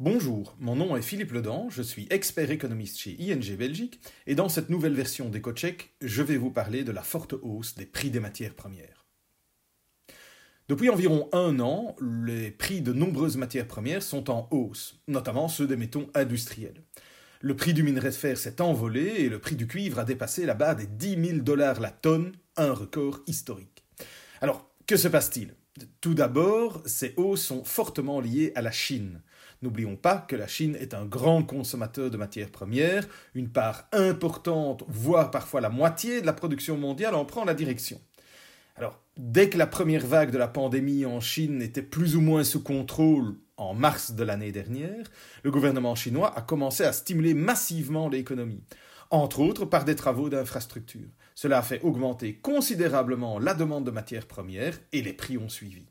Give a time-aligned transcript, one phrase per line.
[0.00, 4.48] Bonjour, mon nom est Philippe Ledan, je suis expert économiste chez ING Belgique et dans
[4.48, 8.18] cette nouvelle version d'EcoCheck, je vais vous parler de la forte hausse des prix des
[8.18, 9.04] matières premières.
[10.70, 15.66] Depuis environ un an, les prix de nombreuses matières premières sont en hausse, notamment ceux
[15.66, 16.82] des métaux industriels.
[17.42, 20.46] Le prix du minerai de fer s'est envolé et le prix du cuivre a dépassé
[20.46, 23.84] la barre des 10 000 dollars la tonne, un record historique.
[24.40, 25.54] Alors, que se passe-t-il?
[26.00, 29.20] Tout d'abord, ces hausses sont fortement liées à la Chine.
[29.62, 34.84] N'oublions pas que la Chine est un grand consommateur de matières premières, une part importante,
[34.88, 38.00] voire parfois la moitié de la production mondiale en prend la direction.
[38.76, 42.42] Alors, dès que la première vague de la pandémie en Chine était plus ou moins
[42.42, 45.10] sous contrôle en mars de l'année dernière,
[45.42, 48.64] le gouvernement chinois a commencé à stimuler massivement l'économie,
[49.10, 51.10] entre autres par des travaux d'infrastructure.
[51.34, 55.84] Cela a fait augmenter considérablement la demande de matières premières et les prix ont suivi.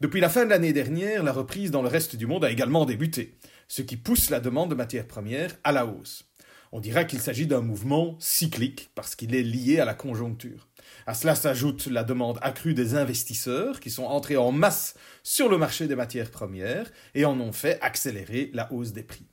[0.00, 2.86] Depuis la fin de l'année dernière, la reprise dans le reste du monde a également
[2.86, 3.36] débuté,
[3.68, 6.24] ce qui pousse la demande de matières premières à la hausse.
[6.72, 10.68] On dira qu'il s'agit d'un mouvement cyclique parce qu'il est lié à la conjoncture.
[11.06, 15.58] À cela s'ajoute la demande accrue des investisseurs qui sont entrés en masse sur le
[15.58, 19.26] marché des matières premières et en ont fait accélérer la hausse des prix.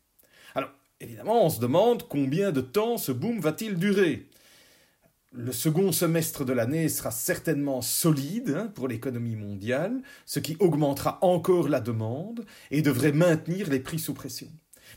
[0.54, 4.28] Alors, évidemment, on se demande combien de temps ce boom va-t-il durer?
[5.38, 11.20] Le second semestre de l'année sera certainement solide hein, pour l'économie mondiale, ce qui augmentera
[11.22, 14.48] encore la demande et devrait maintenir les prix sous pression.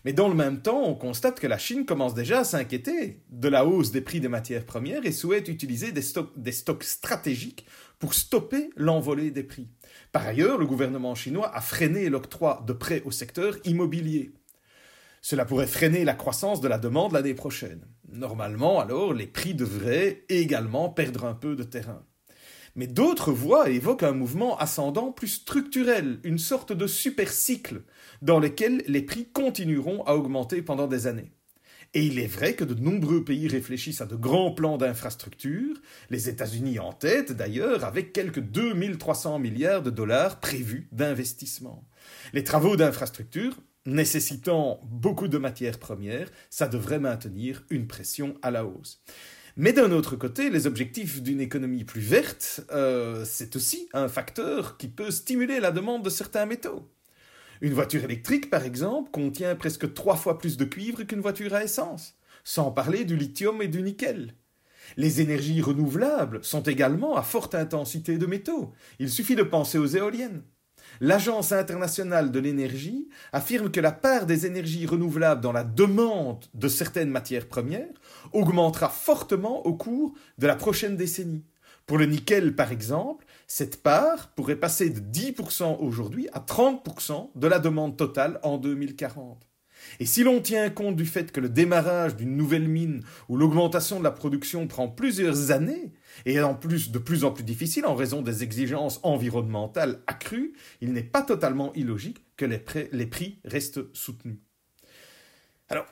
[0.04, 3.48] Mais dans le même temps, on constate que la Chine commence déjà à s'inquiéter de
[3.48, 7.66] la hausse des prix des matières premières et souhaite utiliser des stocks, des stocks stratégiques
[7.98, 9.68] pour stopper l'envolée des prix.
[10.10, 14.32] Par ailleurs, le gouvernement chinois a freiné l'octroi de prêts au secteur immobilier.
[15.20, 17.84] Cela pourrait freiner la croissance de la demande l'année prochaine.
[18.12, 22.04] Normalement, alors, les prix devraient également perdre un peu de terrain.
[22.76, 27.82] Mais d'autres voix évoquent un mouvement ascendant plus structurel, une sorte de super cycle,
[28.22, 31.32] dans lequel les prix continueront à augmenter pendant des années.
[31.92, 35.76] Et il est vrai que de nombreux pays réfléchissent à de grands plans d'infrastructure,
[36.08, 41.84] les États-Unis en tête d'ailleurs, avec quelques 2300 milliards de dollars prévus d'investissement.
[42.32, 48.64] Les travaux d'infrastructure nécessitant beaucoup de matières premières, ça devrait maintenir une pression à la
[48.64, 49.02] hausse.
[49.56, 54.76] Mais d'un autre côté, les objectifs d'une économie plus verte, euh, c'est aussi un facteur
[54.76, 56.88] qui peut stimuler la demande de certains métaux.
[57.60, 61.64] Une voiture électrique, par exemple, contient presque trois fois plus de cuivre qu'une voiture à
[61.64, 62.14] essence,
[62.44, 64.34] sans parler du lithium et du nickel.
[64.96, 68.72] Les énergies renouvelables sont également à forte intensité de métaux.
[68.98, 70.42] Il suffit de penser aux éoliennes.
[71.00, 76.68] L'Agence internationale de l'énergie affirme que la part des énergies renouvelables dans la demande de
[76.68, 77.86] certaines matières premières
[78.32, 81.44] augmentera fortement au cours de la prochaine décennie.
[81.86, 87.46] Pour le nickel, par exemple, cette part pourrait passer de 10% aujourd'hui à 30% de
[87.48, 89.49] la demande totale en 2040.
[89.98, 93.98] Et si l'on tient compte du fait que le démarrage d'une nouvelle mine ou l'augmentation
[93.98, 95.92] de la production prend plusieurs années,
[96.26, 100.92] et en plus de plus en plus difficile en raison des exigences environnementales accrues, il
[100.92, 104.38] n'est pas totalement illogique que les, prix restent soutenus.
[105.68, 105.86] Alors,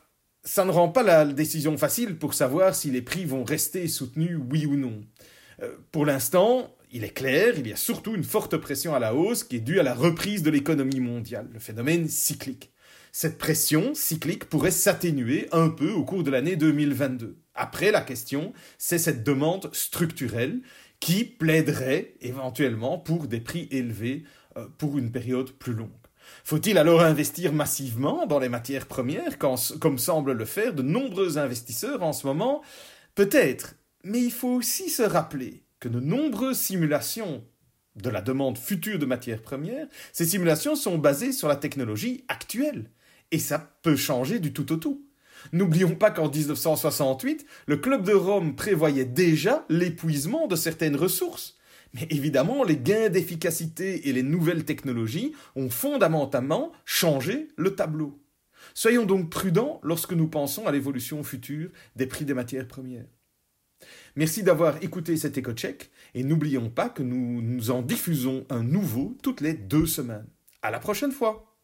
[0.44, 4.38] ça ne rend pas la décision facile pour savoir si les prix vont rester soutenus,
[4.50, 5.00] oui ou non.
[5.62, 9.14] Euh, pour l'instant, il est clair, il y a surtout une forte pression à la
[9.14, 12.72] hausse qui est due à la reprise de l'économie mondiale, le phénomène cyclique.
[13.12, 17.36] Cette pression cyclique pourrait s'atténuer un peu au cours de l'année 2022.
[17.54, 20.60] Après, la question, c'est cette demande structurelle
[21.00, 24.24] qui plaiderait éventuellement pour des prix élevés
[24.56, 25.90] euh, pour une période plus longue.
[26.44, 32.02] Faut-il alors investir massivement dans les matières premières, comme semblent le faire de nombreux investisseurs
[32.02, 32.62] en ce moment?
[33.14, 37.44] Peut-être, mais il faut aussi se rappeler que de nombreuses simulations
[38.02, 42.90] de la demande future de matières premières, ces simulations sont basées sur la technologie actuelle.
[43.30, 45.04] Et ça peut changer du tout au tout.
[45.52, 51.56] N'oublions pas qu'en 1968, le Club de Rome prévoyait déjà l'épuisement de certaines ressources.
[51.94, 58.20] Mais évidemment, les gains d'efficacité et les nouvelles technologies ont fondamentalement changé le tableau.
[58.74, 63.06] Soyons donc prudents lorsque nous pensons à l'évolution future des prix des matières premières.
[64.16, 69.16] Merci d'avoir écouté cet éco-check et n'oublions pas que nous nous en diffusons un nouveau
[69.22, 70.26] toutes les deux semaines.
[70.62, 71.57] À la prochaine fois!